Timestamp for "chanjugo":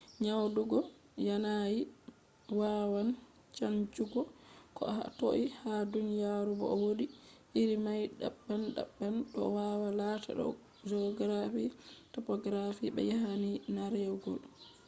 3.57-4.21